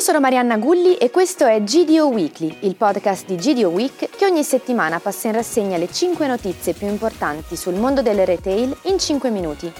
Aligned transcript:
sono 0.00 0.20
Marianna 0.20 0.58
Gulli 0.58 0.96
e 0.96 1.10
questo 1.10 1.44
è 1.44 1.60
GDO 1.60 2.06
Weekly, 2.06 2.58
il 2.60 2.76
podcast 2.76 3.26
di 3.26 3.34
GDO 3.34 3.68
Week 3.68 4.08
che 4.16 4.24
ogni 4.26 4.44
settimana 4.44 5.00
passa 5.00 5.26
in 5.26 5.34
rassegna 5.34 5.76
le 5.76 5.90
5 5.90 6.26
notizie 6.28 6.72
più 6.72 6.86
importanti 6.86 7.56
sul 7.56 7.74
mondo 7.74 8.00
del 8.00 8.24
retail 8.24 8.76
in 8.82 8.98
5 8.98 9.30
minuti. 9.30 9.72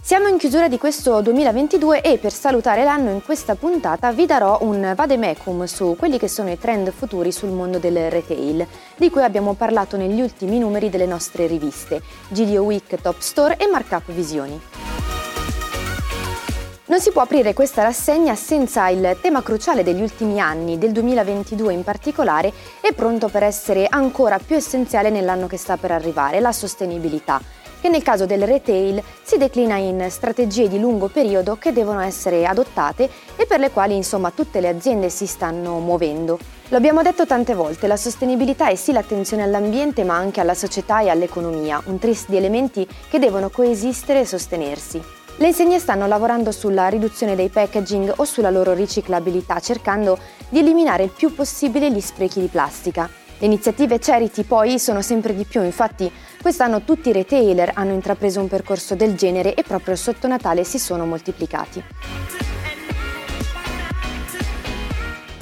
Siamo 0.00 0.28
in 0.28 0.38
chiusura 0.38 0.68
di 0.68 0.78
questo 0.78 1.20
2022 1.20 2.00
e 2.00 2.18
per 2.18 2.32
salutare 2.32 2.84
l'anno 2.84 3.10
in 3.10 3.22
questa 3.24 3.56
puntata 3.56 4.12
vi 4.12 4.24
darò 4.24 4.58
un 4.62 4.92
vademecum 4.94 5.64
su 5.64 5.96
quelli 5.98 6.16
che 6.16 6.28
sono 6.28 6.50
i 6.50 6.58
trend 6.58 6.92
futuri 6.92 7.32
sul 7.32 7.50
mondo 7.50 7.78
del 7.78 8.08
retail, 8.08 8.64
di 8.96 9.10
cui 9.10 9.22
abbiamo 9.22 9.54
parlato 9.54 9.96
negli 9.96 10.20
ultimi 10.20 10.60
numeri 10.60 10.90
delle 10.90 11.06
nostre 11.06 11.48
riviste, 11.48 12.02
GDO 12.28 12.62
Week 12.62 13.00
Top 13.02 13.18
Store 13.18 13.56
e 13.56 13.66
Markup 13.66 14.12
Visioni. 14.12 14.87
Non 16.88 17.00
si 17.00 17.10
può 17.10 17.20
aprire 17.20 17.52
questa 17.52 17.82
rassegna 17.82 18.34
senza 18.34 18.88
il 18.88 19.18
tema 19.20 19.42
cruciale 19.42 19.82
degli 19.82 20.00
ultimi 20.00 20.40
anni, 20.40 20.78
del 20.78 20.92
2022 20.92 21.74
in 21.74 21.84
particolare, 21.84 22.50
e 22.80 22.94
pronto 22.94 23.28
per 23.28 23.42
essere 23.42 23.86
ancora 23.90 24.38
più 24.38 24.56
essenziale 24.56 25.10
nell'anno 25.10 25.46
che 25.46 25.58
sta 25.58 25.76
per 25.76 25.90
arrivare, 25.90 26.40
la 26.40 26.50
sostenibilità 26.50 27.42
che 27.80 27.88
nel 27.88 28.02
caso 28.02 28.26
del 28.26 28.44
retail 28.44 29.00
si 29.22 29.36
declina 29.36 29.76
in 29.76 30.06
strategie 30.10 30.66
di 30.66 30.80
lungo 30.80 31.06
periodo 31.06 31.56
che 31.56 31.72
devono 31.72 32.00
essere 32.00 32.44
adottate 32.44 33.08
e 33.36 33.46
per 33.46 33.60
le 33.60 33.70
quali 33.70 33.94
insomma 33.94 34.32
tutte 34.32 34.60
le 34.60 34.66
aziende 34.66 35.10
si 35.10 35.26
stanno 35.26 35.78
muovendo. 35.78 36.40
Lo 36.70 36.76
abbiamo 36.76 37.02
detto 37.02 37.24
tante 37.24 37.54
volte, 37.54 37.86
la 37.86 37.96
sostenibilità 37.96 38.68
è 38.68 38.74
sì 38.74 38.90
l'attenzione 38.90 39.44
all'ambiente 39.44 40.02
ma 40.02 40.16
anche 40.16 40.40
alla 40.40 40.54
società 40.54 41.02
e 41.02 41.08
all'economia, 41.08 41.80
un 41.84 42.00
tris 42.00 42.24
di 42.26 42.36
elementi 42.36 42.84
che 43.08 43.20
devono 43.20 43.48
coesistere 43.48 44.20
e 44.20 44.26
sostenersi. 44.26 45.17
Le 45.40 45.46
insegne 45.46 45.78
stanno 45.78 46.08
lavorando 46.08 46.50
sulla 46.50 46.88
riduzione 46.88 47.36
dei 47.36 47.48
packaging 47.48 48.14
o 48.16 48.24
sulla 48.24 48.50
loro 48.50 48.72
riciclabilità, 48.72 49.60
cercando 49.60 50.18
di 50.48 50.58
eliminare 50.58 51.04
il 51.04 51.12
più 51.16 51.32
possibile 51.32 51.92
gli 51.92 52.00
sprechi 52.00 52.40
di 52.40 52.48
plastica. 52.48 53.08
Le 53.38 53.46
iniziative 53.46 54.00
charity 54.00 54.42
poi 54.42 54.80
sono 54.80 55.00
sempre 55.00 55.36
di 55.36 55.44
più, 55.44 55.62
infatti 55.62 56.10
quest'anno 56.42 56.82
tutti 56.82 57.10
i 57.10 57.12
retailer 57.12 57.70
hanno 57.74 57.92
intrapreso 57.92 58.40
un 58.40 58.48
percorso 58.48 58.96
del 58.96 59.14
genere 59.14 59.54
e 59.54 59.62
proprio 59.62 59.94
sotto 59.94 60.26
Natale 60.26 60.64
si 60.64 60.80
sono 60.80 61.06
moltiplicati. 61.06 61.84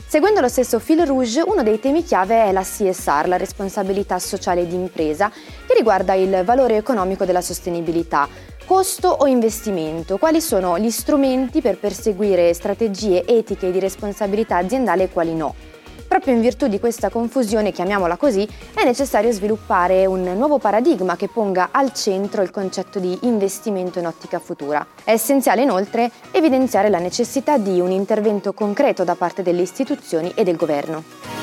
Seguendo 0.06 0.40
lo 0.40 0.48
stesso 0.48 0.78
fil 0.78 1.04
rouge, 1.06 1.40
uno 1.40 1.62
dei 1.62 1.80
temi 1.80 2.04
chiave 2.04 2.44
è 2.44 2.52
la 2.52 2.62
CSR, 2.62 3.28
la 3.28 3.36
responsabilità 3.36 4.18
sociale 4.18 4.66
di 4.66 4.74
impresa, 4.74 5.30
che 5.30 5.74
riguarda 5.74 6.14
il 6.14 6.42
valore 6.44 6.76
economico 6.76 7.24
della 7.24 7.40
sostenibilità. 7.40 8.28
Costo 8.66 9.10
o 9.10 9.28
investimento? 9.28 10.18
Quali 10.18 10.40
sono 10.40 10.76
gli 10.76 10.90
strumenti 10.90 11.60
per 11.60 11.78
perseguire 11.78 12.52
strategie 12.52 13.24
etiche 13.24 13.70
di 13.70 13.78
responsabilità 13.78 14.56
aziendale 14.56 15.04
e 15.04 15.08
quali 15.08 15.34
no? 15.34 15.54
Proprio 16.08 16.34
in 16.34 16.40
virtù 16.40 16.66
di 16.66 16.80
questa 16.80 17.08
confusione, 17.08 17.70
chiamiamola 17.70 18.16
così, 18.16 18.46
è 18.74 18.82
necessario 18.82 19.30
sviluppare 19.30 20.04
un 20.06 20.24
nuovo 20.36 20.58
paradigma 20.58 21.14
che 21.14 21.28
ponga 21.28 21.68
al 21.70 21.92
centro 21.92 22.42
il 22.42 22.50
concetto 22.50 22.98
di 22.98 23.16
investimento 23.22 24.00
in 24.00 24.08
ottica 24.08 24.40
futura. 24.40 24.84
È 25.04 25.12
essenziale 25.12 25.62
inoltre 25.62 26.10
evidenziare 26.32 26.88
la 26.88 26.98
necessità 26.98 27.58
di 27.58 27.78
un 27.78 27.92
intervento 27.92 28.52
concreto 28.52 29.04
da 29.04 29.14
parte 29.14 29.44
delle 29.44 29.62
istituzioni 29.62 30.32
e 30.34 30.42
del 30.42 30.56
governo. 30.56 31.35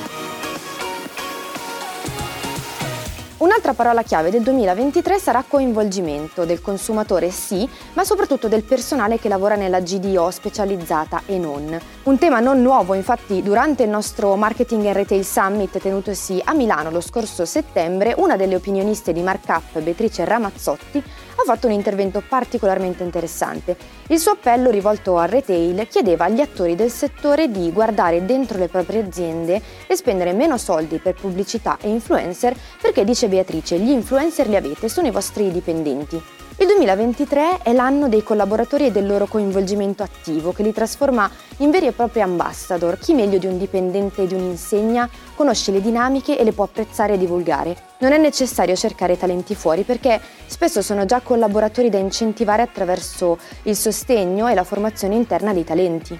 Un'altra 3.44 3.74
parola 3.74 4.04
chiave 4.04 4.30
del 4.30 4.42
2023 4.42 5.20
sarà 5.20 5.44
coinvolgimento 5.46 6.46
del 6.46 6.62
consumatore 6.62 7.30
sì, 7.30 7.68
ma 7.92 8.06
soprattutto 8.06 8.48
del 8.48 8.64
personale 8.64 9.20
che 9.20 9.28
lavora 9.28 9.56
nella 9.56 9.82
GDO 9.82 10.32
specializzata 10.32 11.24
e 11.26 11.38
non. 11.38 11.78
Un 12.04 12.18
tema 12.18 12.40
non 12.40 12.62
nuovo, 12.62 12.94
infatti 12.94 13.44
durante 13.44 13.84
il 13.84 13.90
nostro 13.90 14.38
Marketing 14.38 14.86
and 14.86 14.96
Retail 14.96 15.26
Summit 15.26 15.78
tenutosi 15.78 16.42
a 16.42 16.54
Milano 16.54 16.90
lo 16.90 17.02
scorso 17.02 17.44
settembre, 17.44 18.16
una 18.16 18.38
delle 18.38 18.56
opinioniste 18.56 19.12
di 19.12 19.22
Markup, 19.22 19.78
Beatrice 19.82 20.24
Ramazzotti, 20.24 21.04
ha 21.36 21.44
fatto 21.44 21.68
un 21.68 21.74
intervento 21.74 22.22
particolarmente 22.28 23.04
interessante. 23.04 23.76
Il 24.08 24.20
suo 24.20 24.32
appello 24.34 24.70
rivolto 24.70 25.18
al 25.18 25.28
retail 25.28 25.88
chiedeva 25.88 26.26
agli 26.26 26.42
attori 26.42 26.76
del 26.76 26.92
settore 26.92 27.50
di 27.50 27.72
guardare 27.72 28.26
dentro 28.26 28.58
le 28.58 28.68
proprie 28.68 29.04
aziende 29.04 29.62
e 29.88 29.96
spendere 29.96 30.34
meno 30.34 30.58
soldi 30.58 31.00
per 31.00 31.16
pubblicità 31.16 31.78
e 31.82 31.90
influencer 31.90 32.56
perché, 32.82 33.04
dice 33.04 33.28
Beatrice, 33.28 33.80
gli 33.80 33.90
influencer 33.90 34.48
li 34.48 34.56
avete, 34.56 34.90
sono 34.90 35.08
i 35.08 35.12
vostri 35.12 35.52
dipendenti. 35.52 36.22
Il 36.58 36.68
2023 36.68 37.64
è 37.64 37.74
l'anno 37.74 38.08
dei 38.08 38.22
collaboratori 38.22 38.86
e 38.86 38.92
del 38.92 39.08
loro 39.08 39.26
coinvolgimento 39.26 40.04
attivo 40.04 40.52
che 40.52 40.62
li 40.62 40.72
trasforma 40.72 41.30
in 41.58 41.72
veri 41.72 41.88
e 41.88 41.94
propri 41.94 42.22
ambassador. 42.22 43.00
Chi 43.00 43.14
meglio 43.14 43.40
di 43.40 43.48
un 43.48 43.58
dipendente 43.58 44.28
di 44.28 44.36
un'insegna 44.36 45.10
conosce 45.34 45.72
le 45.72 45.82
dinamiche 45.82 46.38
e 46.38 46.44
le 46.44 46.54
può 46.54 46.66
apprezzare 46.66 47.14
e 47.14 47.18
divulgare. 47.18 47.93
Non 48.04 48.12
è 48.12 48.18
necessario 48.18 48.76
cercare 48.76 49.18
talenti 49.18 49.56
fuori 49.56 49.84
perché 49.84 50.20
spesso 50.46 50.82
sono 50.82 51.06
già 51.06 51.22
collaboratori 51.22 51.90
da 51.90 52.00
incentivare 52.00 52.62
attraverso 52.62 53.38
il 53.62 53.78
sostegno 53.78 54.50
e 54.50 54.54
la 54.54 54.66
formazione 54.66 55.16
interna 55.16 55.54
dei 55.54 55.64
talenti. 55.64 56.20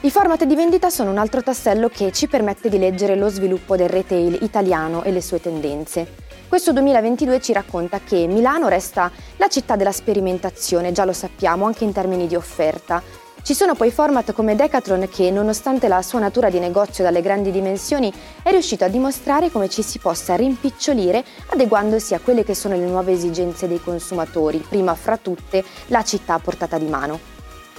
I 0.00 0.10
format 0.10 0.44
di 0.44 0.54
vendita 0.54 0.88
sono 0.88 1.10
un 1.10 1.18
altro 1.18 1.42
tassello 1.42 1.90
che 1.90 2.10
ci 2.10 2.26
permette 2.26 2.70
di 2.70 2.78
leggere 2.78 3.16
lo 3.16 3.28
sviluppo 3.28 3.76
del 3.76 3.90
retail 3.90 4.38
italiano 4.40 5.02
e 5.02 5.10
le 5.10 5.20
sue 5.20 5.42
tendenze. 5.42 6.14
Questo 6.48 6.72
2022 6.72 7.38
ci 7.42 7.52
racconta 7.52 8.00
che 8.00 8.26
Milano 8.28 8.68
resta 8.68 9.10
la 9.36 9.48
città 9.48 9.76
della 9.76 9.92
sperimentazione, 9.92 10.90
già 10.92 11.04
lo 11.04 11.12
sappiamo, 11.12 11.66
anche 11.66 11.84
in 11.84 11.92
termini 11.92 12.26
di 12.26 12.34
offerta. 12.34 13.02
Ci 13.42 13.54
sono 13.54 13.74
poi 13.74 13.90
format 13.90 14.32
come 14.32 14.54
Decathlon 14.54 15.08
che, 15.10 15.30
nonostante 15.30 15.88
la 15.88 16.02
sua 16.02 16.20
natura 16.20 16.50
di 16.50 16.58
negozio 16.58 17.02
dalle 17.02 17.22
grandi 17.22 17.50
dimensioni, 17.50 18.12
è 18.42 18.50
riuscito 18.50 18.84
a 18.84 18.88
dimostrare 18.88 19.50
come 19.50 19.68
ci 19.70 19.82
si 19.82 19.98
possa 19.98 20.36
rimpicciolire 20.36 21.24
adeguandosi 21.46 22.14
a 22.14 22.20
quelle 22.20 22.44
che 22.44 22.54
sono 22.54 22.76
le 22.76 22.84
nuove 22.84 23.12
esigenze 23.12 23.66
dei 23.66 23.80
consumatori, 23.80 24.58
prima 24.58 24.94
fra 24.94 25.16
tutte 25.16 25.64
la 25.86 26.04
città 26.04 26.34
a 26.34 26.38
portata 26.38 26.76
di 26.78 26.86
mano. 26.86 27.18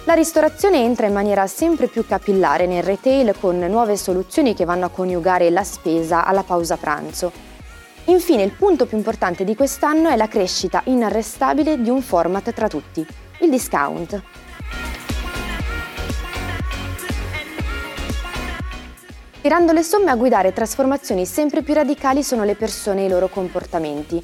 La 0.06 0.14
ristorazione 0.14 0.84
entra 0.84 1.06
in 1.06 1.14
maniera 1.14 1.46
sempre 1.46 1.88
più 1.88 2.08
capillare 2.08 2.66
nel 2.66 2.82
retail 2.82 3.36
con 3.40 3.60
nuove 3.60 3.98
soluzioni 3.98 4.56
che 4.56 4.66
vanno 4.66 4.86
a 4.86 4.90
coniugare 4.90 5.52
la 5.52 5.64
spesa 5.64 6.26
alla 6.26 6.44
pausa 6.44 6.76
pranzo. 6.76 7.32
Infine 8.06 8.42
il 8.42 8.52
punto 8.52 8.88
più 8.88 8.98
importante 8.98 9.44
di 9.44 9.56
quest'anno 9.56 10.10
è 10.10 10.16
la 10.16 10.28
crescita 10.28 10.82
inarrestabile 10.86 11.80
di 11.80 11.92
un 11.92 12.02
format 12.02 12.52
tra 12.52 12.68
tutti, 12.68 13.06
il 13.42 13.50
discount. 13.52 14.22
Tirando 19.42 19.72
le 19.72 19.82
somme 19.82 20.12
a 20.12 20.16
guidare 20.16 20.54
trasformazioni 20.54 21.26
sempre 21.26 21.64
più 21.64 21.74
radicali 21.74 22.22
sono 22.22 22.44
le 22.44 22.54
persone 22.54 23.02
e 23.02 23.06
i 23.06 23.10
loro 23.10 23.28
comportamenti. 23.28 24.24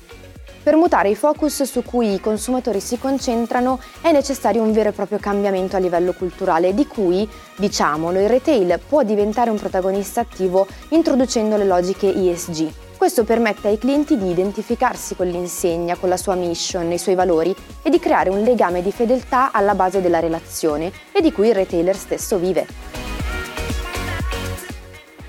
Per 0.61 0.75
mutare 0.75 1.09
i 1.09 1.15
focus 1.15 1.63
su 1.63 1.81
cui 1.81 2.13
i 2.13 2.19
consumatori 2.19 2.79
si 2.79 2.99
concentrano 2.99 3.79
è 4.01 4.11
necessario 4.11 4.61
un 4.61 4.71
vero 4.71 4.89
e 4.89 4.91
proprio 4.91 5.17
cambiamento 5.17 5.75
a 5.75 5.79
livello 5.79 6.13
culturale, 6.13 6.75
di 6.75 6.85
cui, 6.85 7.27
diciamolo, 7.55 8.19
il 8.19 8.29
retail 8.29 8.79
può 8.87 9.01
diventare 9.01 9.49
un 9.49 9.57
protagonista 9.57 10.21
attivo 10.21 10.67
introducendo 10.89 11.57
le 11.57 11.65
logiche 11.65 12.13
ESG. 12.13 12.71
Questo 12.95 13.23
permette 13.23 13.69
ai 13.69 13.79
clienti 13.79 14.17
di 14.17 14.29
identificarsi 14.29 15.15
con 15.15 15.25
l'insegna, 15.25 15.95
con 15.95 16.09
la 16.09 16.17
sua 16.17 16.35
mission, 16.35 16.91
i 16.91 16.99
suoi 16.99 17.15
valori 17.15 17.55
e 17.81 17.89
di 17.89 17.97
creare 17.97 18.29
un 18.29 18.43
legame 18.43 18.83
di 18.83 18.91
fedeltà 18.91 19.51
alla 19.51 19.73
base 19.73 19.99
della 19.99 20.19
relazione 20.19 20.91
e 21.11 21.21
di 21.21 21.31
cui 21.31 21.47
il 21.47 21.55
retailer 21.55 21.95
stesso 21.95 22.37
vive. 22.37 22.86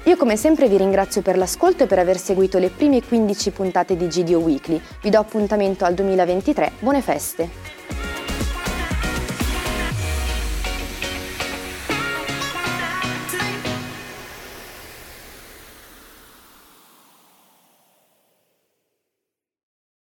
Io 0.08 0.16
come 0.16 0.38
sempre 0.38 0.70
vi 0.70 0.78
ringrazio 0.78 1.20
per 1.20 1.36
l'ascolto 1.36 1.84
e 1.84 1.86
per 1.86 1.98
aver 1.98 2.16
seguito 2.16 2.56
le 2.56 2.70
prime 2.70 3.04
15 3.04 3.50
puntate 3.50 3.94
di 3.94 4.06
GDO 4.06 4.38
Weekly. 4.38 4.80
Vi 5.02 5.10
do 5.10 5.18
appuntamento 5.18 5.84
al 5.84 5.92
2023. 5.92 6.72
Buone 6.78 7.02
feste! 7.02 7.97